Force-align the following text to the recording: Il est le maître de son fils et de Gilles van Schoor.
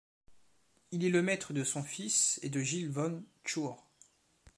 Il 0.89 1.05
est 1.05 1.11
le 1.11 1.21
maître 1.21 1.53
de 1.53 1.63
son 1.63 1.83
fils 1.83 2.39
et 2.41 2.49
de 2.49 2.59
Gilles 2.59 2.89
van 2.89 3.21
Schoor. 3.45 3.87